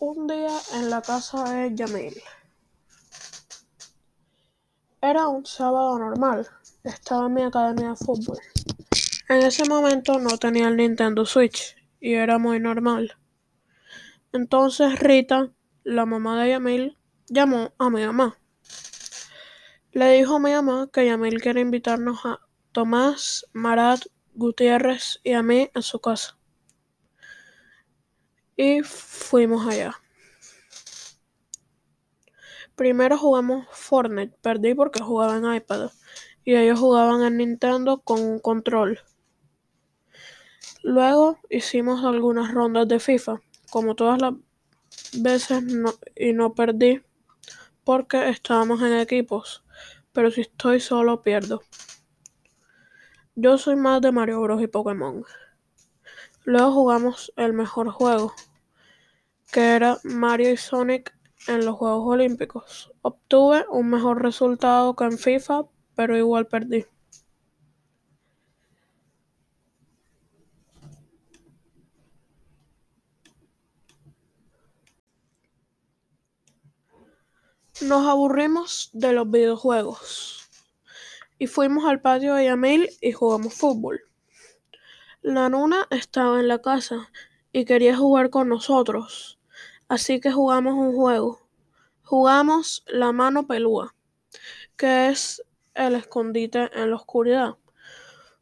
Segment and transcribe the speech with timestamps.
[0.00, 2.14] Un día en la casa de Yamil.
[5.02, 6.46] Era un sábado normal.
[6.84, 8.38] Estaba en mi academia de fútbol.
[9.28, 13.18] En ese momento no tenía el Nintendo Switch y era muy normal.
[14.32, 15.50] Entonces Rita,
[15.82, 16.96] la mamá de Yamil,
[17.26, 18.38] llamó a mi mamá.
[19.90, 22.38] Le dijo a mi mamá que Yamil quiere invitarnos a
[22.70, 24.02] Tomás, Marat,
[24.34, 26.37] Gutiérrez y a mí a su casa.
[28.58, 29.94] Y fuimos allá.
[32.74, 35.90] Primero jugamos Fortnite, perdí porque jugaba en iPad
[36.44, 38.98] y ellos jugaban en Nintendo con un control.
[40.82, 44.34] Luego hicimos algunas rondas de FIFA, como todas las
[45.12, 45.62] veces
[46.16, 47.00] y no perdí
[47.84, 49.62] porque estábamos en equipos,
[50.12, 51.62] pero si estoy solo pierdo.
[53.36, 55.24] Yo soy más de Mario Bros y Pokémon.
[56.44, 58.32] Luego jugamos el mejor juego,
[59.52, 61.14] que era Mario y Sonic
[61.46, 62.92] en los Juegos Olímpicos.
[63.02, 65.64] Obtuve un mejor resultado que en FIFA,
[65.94, 66.86] pero igual perdí.
[77.80, 80.50] Nos aburrimos de los videojuegos
[81.38, 84.00] y fuimos al patio de Yamil y jugamos fútbol.
[85.22, 87.10] La nuna estaba en la casa
[87.52, 89.37] y quería jugar con nosotros,
[89.88, 91.40] así que jugamos un juego.
[92.02, 93.94] Jugamos la mano pelúa,
[94.76, 95.42] que es
[95.74, 97.56] el escondite en la oscuridad.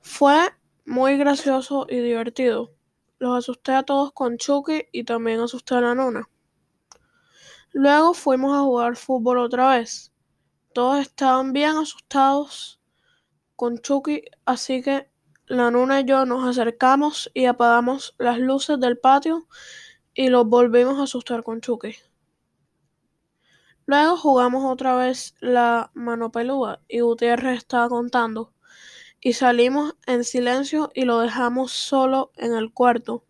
[0.00, 0.50] Fue
[0.84, 2.74] muy gracioso y divertido.
[3.18, 6.28] Los asusté a todos con Chucky y también asusté a la nona.
[7.72, 10.12] Luego fuimos a jugar fútbol otra vez.
[10.74, 12.80] Todos estaban bien asustados
[13.56, 15.08] con Chucky, así que
[15.46, 19.46] la nuna y yo nos acercamos y apagamos las luces del patio
[20.14, 21.96] y los volvimos a asustar con Chucky.
[23.86, 28.52] Luego jugamos otra vez la mano pelúa y Gutiérrez estaba contando.
[29.20, 33.24] Y salimos en silencio y lo dejamos solo en el cuarto.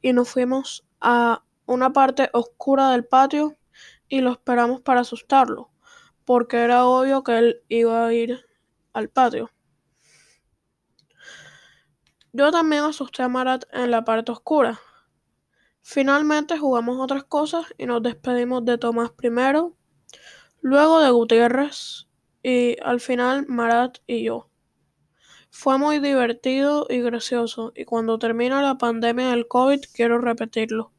[0.00, 3.56] Y nos fuimos a una parte oscura del patio
[4.08, 5.70] y lo esperamos para asustarlo,
[6.24, 8.46] porque era obvio que él iba a ir
[8.92, 9.50] al patio.
[12.32, 14.80] Yo también asusté a Marat en la parte oscura.
[15.90, 19.74] Finalmente jugamos otras cosas y nos despedimos de Tomás primero,
[20.60, 22.08] luego de Gutiérrez
[22.42, 24.50] y al final Marat y yo.
[25.48, 30.92] Fue muy divertido y gracioso y cuando termine la pandemia del COVID quiero repetirlo.